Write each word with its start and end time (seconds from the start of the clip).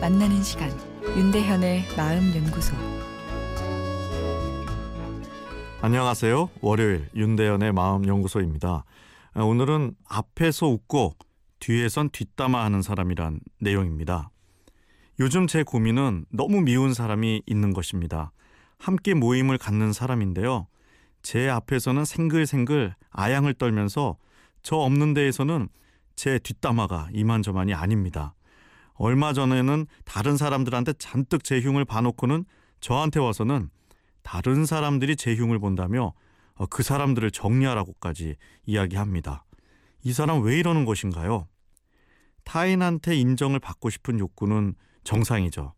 만나는 0.00 0.40
시간 0.44 0.70
윤대현의 1.16 1.96
마음 1.96 2.32
연구소 2.32 2.76
안녕하세요. 5.82 6.48
월요일 6.60 7.08
윤대현의 7.16 7.72
마음 7.72 8.06
연구소입니다. 8.06 8.84
오늘은 9.34 9.96
앞에서 10.08 10.68
웃고 10.68 11.16
뒤에선 11.58 12.10
뒷담화하는 12.10 12.82
사람이란 12.82 13.40
내용입니다. 13.58 14.30
요즘 15.18 15.48
제 15.48 15.64
고민은 15.64 16.26
너무 16.30 16.60
미운 16.60 16.94
사람이 16.94 17.42
있는 17.46 17.72
것입니다. 17.72 18.30
함께 18.78 19.14
모임을 19.14 19.58
갖는 19.58 19.92
사람인데요. 19.92 20.68
제 21.22 21.48
앞에서는 21.48 22.04
생글생글 22.04 22.94
아양을 23.10 23.54
떨면서 23.54 24.18
저 24.62 24.76
없는 24.76 25.14
데에서는 25.14 25.68
제 26.14 26.38
뒷담화가 26.38 27.08
이만저만이 27.12 27.74
아닙니다. 27.74 28.34
얼마 29.02 29.32
전에는 29.32 29.86
다른 30.04 30.36
사람들한테 30.36 30.92
잔뜩 30.98 31.42
제 31.42 31.58
흉을 31.58 31.86
봐놓고는 31.86 32.44
저한테 32.80 33.18
와서는 33.18 33.70
다른 34.22 34.66
사람들이 34.66 35.16
제 35.16 35.34
흉을 35.34 35.58
본다며 35.58 36.12
어, 36.54 36.66
그 36.66 36.82
사람들을 36.82 37.30
정리하라고까지 37.30 38.36
이야기합니다. 38.66 39.46
이 40.02 40.12
사람 40.12 40.42
왜 40.42 40.58
이러는 40.58 40.84
것인가요? 40.84 41.48
타인한테 42.44 43.16
인정을 43.16 43.58
받고 43.58 43.88
싶은 43.88 44.18
욕구는 44.18 44.74
정상이죠. 45.02 45.72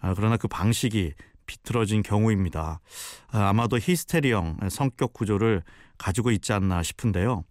아, 0.00 0.14
그러나 0.14 0.36
그 0.36 0.48
방식이 0.48 1.12
비틀어진 1.46 2.02
경우입니다. 2.02 2.80
아, 3.28 3.48
아마도 3.50 3.78
히스테리형 3.78 4.68
성격 4.68 5.12
구조를 5.12 5.62
가지고 5.96 6.32
있지 6.32 6.52
않나 6.52 6.82
싶은데요. 6.82 7.44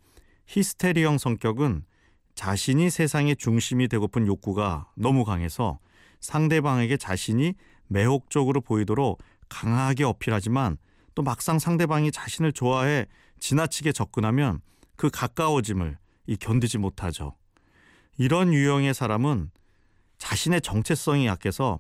히스테리형 0.48 1.18
성격은 1.18 1.86
자신이 2.36 2.90
세상의 2.90 3.36
중심이 3.36 3.88
되고픈 3.88 4.28
욕구가 4.28 4.88
너무 4.96 5.24
강해서 5.24 5.80
상대방에게 6.20 6.98
자신이 6.98 7.54
매혹적으로 7.88 8.62
보이도록 8.62 9.22
강하게 9.50 10.04
어필하지만 10.04 10.78
또 11.16 11.22
막상 11.22 11.60
상대방이 11.60 12.12
자신을 12.12 12.54
좋아해 12.54 13.06
지나치게 13.40 13.92
접근하면 13.92 14.62
그 14.96 15.10
가까워짐을 15.10 15.98
이 16.28 16.38
견디지 16.38 16.78
못하죠. 16.78 17.36
이런 18.18 18.54
유형의 18.54 18.94
사람은 18.94 19.52
자신의 20.18 20.62
정체성이 20.62 21.28
약해서 21.28 21.80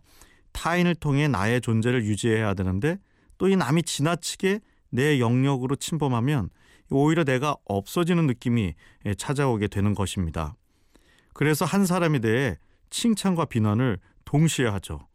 타인을 0.51 0.95
통해 0.95 1.27
나의 1.27 1.61
존재를 1.61 2.03
유지해야 2.05 2.53
되는데 2.53 2.97
또 3.37 3.47
이 3.47 3.55
남이 3.55 3.83
지나치게 3.83 4.59
내 4.89 5.19
영역으로 5.19 5.75
침범하면 5.75 6.49
오히려 6.95 7.23
내가 7.23 7.55
없어지는 7.65 8.27
느낌이 8.27 8.73
찾아오게 9.17 9.67
되는 9.67 9.93
것입니다. 9.93 10.55
그래서 11.33 11.65
한 11.65 11.85
사람에 11.85 12.19
대해 12.19 12.57
칭찬과 12.89 13.45
비난을 13.45 13.99
동시에 14.25 14.67
하죠. 14.67 15.07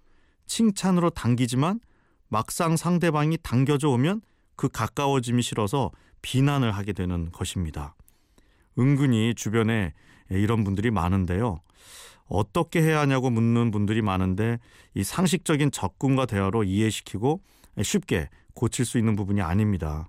칭찬으로 0.46 1.10
당기지만 1.10 1.80
막상 2.28 2.76
상대방이 2.76 3.38
당겨져 3.42 3.90
오면 3.90 4.22
그 4.56 4.68
가까워짐이 4.68 5.42
싫어서 5.42 5.92
비난을 6.20 6.72
하게 6.72 6.92
되는 6.92 7.30
것입니다. 7.30 7.94
은근히 8.78 9.34
주변에 9.34 9.94
이런 10.30 10.64
분들이 10.64 10.90
많은데요. 10.90 11.60
어떻게 12.26 12.82
해야 12.82 13.00
하냐고 13.00 13.30
묻는 13.30 13.70
분들이 13.70 14.02
많은데 14.02 14.58
이 14.94 15.04
상식적인 15.04 15.70
접근과 15.70 16.26
대화로 16.26 16.64
이해시키고 16.64 17.40
쉽게 17.82 18.28
고칠 18.54 18.84
수 18.84 18.98
있는 18.98 19.16
부분이 19.16 19.40
아닙니다. 19.40 20.08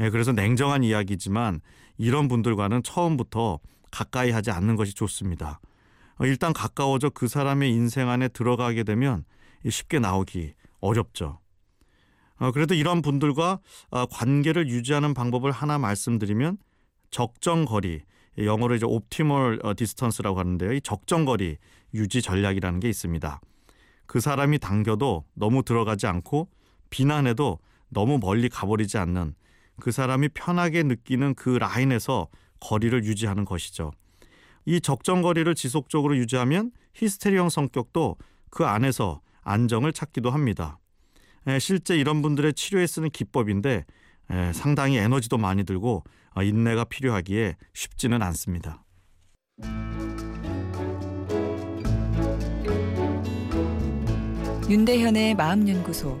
예, 0.00 0.10
그래서 0.10 0.32
냉정한 0.32 0.84
이야기지만 0.84 1.60
이런 1.98 2.28
분들과는 2.28 2.82
처음부터 2.82 3.60
가까이 3.90 4.30
하지 4.30 4.50
않는 4.50 4.76
것이 4.76 4.94
좋습니다. 4.94 5.60
어, 6.18 6.26
일단 6.26 6.52
가까워져 6.52 7.10
그 7.10 7.28
사람의 7.28 7.70
인생 7.70 8.08
안에 8.08 8.28
들어가게 8.28 8.84
되면 8.84 9.24
쉽게 9.68 9.98
나오기 9.98 10.54
어렵죠. 10.80 11.38
어, 12.38 12.52
그래도 12.52 12.74
이런 12.74 13.02
분들과 13.02 13.58
어, 13.90 14.06
관계를 14.06 14.68
유지하는 14.68 15.12
방법을 15.14 15.50
하나 15.50 15.78
말씀드리면 15.78 16.58
적정 17.10 17.64
거리, 17.64 18.02
영어로 18.38 18.76
이제 18.76 18.86
optimal 18.86 19.60
distance라고 19.76 20.38
하는데요. 20.38 20.72
이 20.72 20.80
적정 20.80 21.24
거리 21.24 21.58
유지 21.92 22.22
전략이라는 22.22 22.80
게 22.80 22.88
있습니다. 22.88 23.40
그 24.06 24.20
사람이 24.20 24.58
당겨도 24.58 25.24
너무 25.34 25.62
들어가지 25.62 26.06
않고 26.06 26.48
비난해도 26.90 27.58
너무 27.88 28.18
멀리 28.18 28.48
가버리지 28.48 28.98
않는 28.98 29.34
그 29.80 29.90
사람이 29.90 30.28
편하게 30.28 30.82
느끼는 30.82 31.34
그 31.34 31.50
라인에서 31.50 32.28
거리를 32.60 33.04
유지하는 33.04 33.44
것이죠. 33.44 33.90
이 34.66 34.80
적정 34.80 35.22
거리를 35.22 35.52
지속적으로 35.54 36.16
유지하면 36.16 36.70
히스테리형 36.94 37.48
성격도 37.48 38.16
그 38.50 38.66
안에서 38.66 39.20
안정을 39.42 39.92
찾기도 39.92 40.30
합니다. 40.30 40.78
실제 41.58 41.96
이런 41.96 42.20
분들의 42.22 42.52
치료에 42.52 42.86
쓰는 42.86 43.10
기법인데 43.10 43.86
상당히 44.52 44.98
에너지도 44.98 45.38
많이 45.38 45.64
들고 45.64 46.04
어, 46.36 46.42
인내가 46.42 46.84
필요하기에 46.84 47.56
쉽지는 47.74 48.22
않습니다. 48.22 48.84
윤대현의 54.68 55.34
마음연구소 55.34 56.20